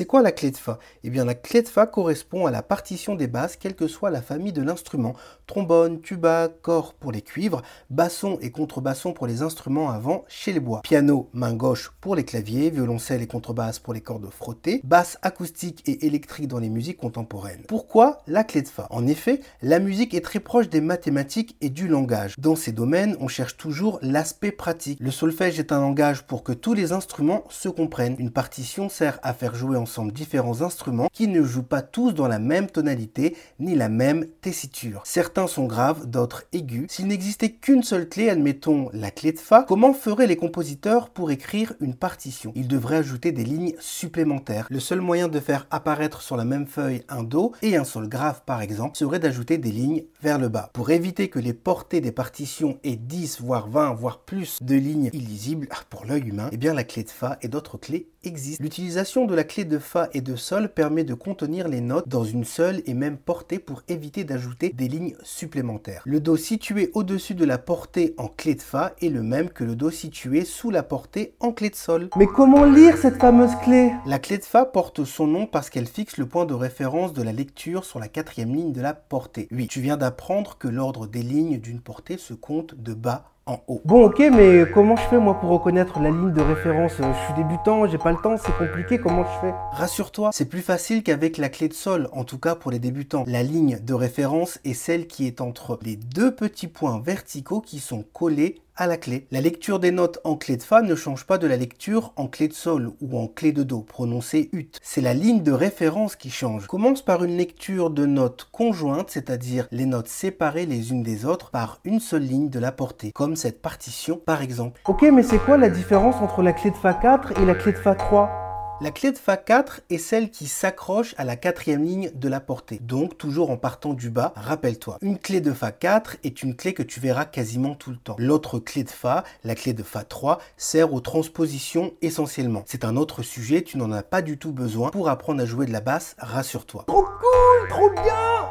[0.00, 0.78] C'est quoi la clé de Fa?
[1.04, 4.08] Eh bien la clé de Fa correspond à la partition des basses, quelle que soit
[4.08, 5.14] la famille de l'instrument.
[5.46, 10.60] Trombone, tuba, corps pour les cuivres, basson et contrebasson pour les instruments avant chez les
[10.60, 10.80] bois.
[10.80, 15.82] Piano, main gauche pour les claviers, violoncelle et contrebasse pour les cordes frottées, basse acoustique
[15.84, 17.64] et électrique dans les musiques contemporaines.
[17.68, 18.86] Pourquoi la clé de Fa?
[18.88, 22.36] En effet, la musique est très proche des mathématiques et du langage.
[22.38, 24.98] Dans ces domaines, on cherche toujours l'aspect pratique.
[24.98, 28.16] Le solfège est un langage pour que tous les instruments se comprennent.
[28.18, 32.28] Une partition sert à faire jouer ensemble différents instruments qui ne jouent pas tous dans
[32.28, 35.02] la même tonalité ni la même tessiture.
[35.04, 36.86] Certains sont graves, d'autres aigus.
[36.88, 41.30] S'il n'existait qu'une seule clé, admettons la clé de Fa, comment feraient les compositeurs pour
[41.30, 42.52] écrire une partition?
[42.54, 44.66] Ils devraient ajouter des lignes supplémentaires.
[44.70, 48.08] Le seul moyen de faire apparaître sur la même feuille un Do et un Sol
[48.08, 50.70] grave par exemple serait d'ajouter des lignes vers le bas.
[50.72, 55.10] Pour éviter que les portées des partitions aient 10 voire 20 voire plus de lignes
[55.12, 58.62] illisibles ah, pour l'œil humain, eh bien la clé de Fa et d'autres clés existent.
[58.62, 62.24] L'utilisation de la clé de Fa et de Sol permet de contenir les notes dans
[62.24, 66.02] une seule et même portée pour éviter d'ajouter des lignes supplémentaires.
[66.04, 69.64] Le Do situé au-dessus de la portée en clé de Fa est le même que
[69.64, 72.08] le Do situé sous la portée en clé de Sol.
[72.16, 73.92] Mais comment lire cette fameuse clé?
[74.06, 77.22] La clé de Fa porte son nom parce qu'elle fixe le point de référence de
[77.22, 79.48] la lecture sur la quatrième ligne de la portée.
[79.50, 83.60] Oui, tu viens d'apprendre que l'ordre des lignes d'une portée se compte de bas en
[83.66, 83.80] haut.
[83.84, 86.92] Bon ok mais comment je fais moi pour reconnaître la ligne de référence?
[86.98, 89.54] Je suis débutant, j'ai pas le temps, c'est compliqué, comment je fais?
[89.72, 93.24] Rassure-toi, c'est plus facile qu'avec la clé de sol, en tout cas pour les débutants.
[93.26, 97.80] La ligne de référence est celle qui est entre les deux petits points verticaux qui
[97.80, 99.26] sont collés à la clé.
[99.30, 102.26] La lecture des notes en clé de Fa ne change pas de la lecture en
[102.26, 104.70] clé de Sol ou en clé de Do, prononcée UT.
[104.82, 106.66] C'est la ligne de référence qui change.
[106.66, 111.50] Commence par une lecture de notes conjointes, c'est-à-dire les notes séparées les unes des autres
[111.50, 114.80] par une seule ligne de la portée, comme cette partition par exemple.
[114.86, 117.72] Ok mais c'est quoi la différence entre la clé de Fa 4 et la clé
[117.72, 118.39] de Fa 3
[118.80, 122.78] la clé de Fa4 est celle qui s'accroche à la quatrième ligne de la portée.
[122.80, 124.96] Donc toujours en partant du bas, rappelle-toi.
[125.02, 128.16] Une clé de Fa4 est une clé que tu verras quasiment tout le temps.
[128.18, 132.62] L'autre clé de Fa, la clé de Fa3, sert aux transpositions essentiellement.
[132.66, 134.90] C'est un autre sujet, tu n'en as pas du tout besoin.
[134.90, 136.84] Pour apprendre à jouer de la basse, rassure-toi.
[136.86, 138.48] Trop cool, trop bien,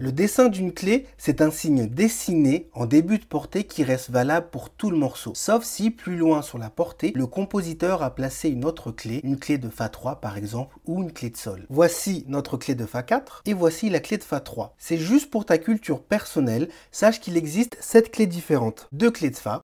[0.00, 4.48] le dessin d'une clé, c'est un signe dessiné en début de portée qui reste valable
[4.50, 5.32] pour tout le morceau.
[5.34, 9.38] Sauf si, plus loin sur la portée, le compositeur a placé une autre clé, une
[9.38, 11.66] clé de Fa3 par exemple, ou une clé de Sol.
[11.68, 14.70] Voici notre clé de Fa4 et voici la clé de Fa3.
[14.78, 18.88] C'est juste pour ta culture personnelle, sache qu'il existe 7 clés différentes.
[18.92, 19.60] Deux clés de Fa,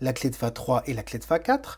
[0.00, 1.76] la clé de Fa3 et la clé de Fa4,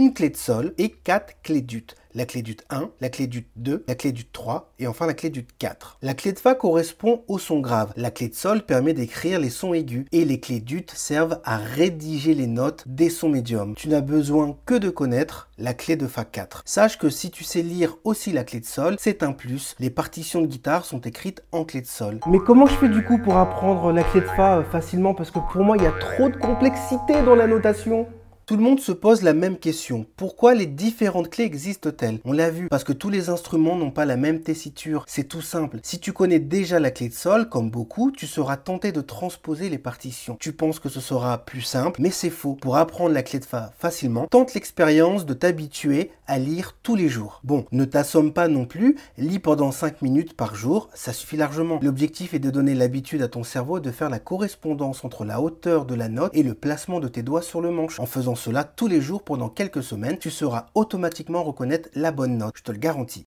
[0.00, 3.46] une clé de Sol et 4 clés d'ut la clé d'ut 1, la clé d'ut
[3.56, 5.98] 2, la clé d'ut 3 et enfin la clé d'ut 4.
[6.02, 7.92] La clé de Fa correspond au son grave.
[7.96, 11.56] La clé de Sol permet d'écrire les sons aigus et les clés d'ut servent à
[11.56, 13.74] rédiger les notes des sons médiums.
[13.76, 16.62] Tu n'as besoin que de connaître la clé de Fa 4.
[16.64, 19.76] Sache que si tu sais lire aussi la clé de Sol, c'est un plus.
[19.78, 22.18] Les partitions de guitare sont écrites en clé de Sol.
[22.26, 25.14] Mais comment je fais du coup pour apprendre la clé de Fa euh, facilement?
[25.14, 28.08] Parce que pour moi, il y a trop de complexité dans la notation.
[28.50, 30.06] Tout le monde se pose la même question.
[30.16, 32.18] Pourquoi les différentes clés existent-elles?
[32.24, 35.04] On l'a vu, parce que tous les instruments n'ont pas la même tessiture.
[35.06, 35.78] C'est tout simple.
[35.84, 39.68] Si tu connais déjà la clé de sol, comme beaucoup, tu seras tenté de transposer
[39.68, 40.36] les partitions.
[40.40, 42.54] Tu penses que ce sera plus simple, mais c'est faux.
[42.54, 47.08] Pour apprendre la clé de Fa facilement, tente l'expérience de t'habituer à lire tous les
[47.08, 47.40] jours.
[47.44, 51.78] Bon, ne t'assomme pas non plus, lis pendant 5 minutes par jour, ça suffit largement.
[51.82, 55.84] L'objectif est de donner l'habitude à ton cerveau de faire la correspondance entre la hauteur
[55.86, 58.00] de la note et le placement de tes doigts sur le manche.
[58.00, 62.38] En faisant cela tous les jours pendant quelques semaines, tu sauras automatiquement reconnaître la bonne
[62.38, 63.26] note, je te le garantis.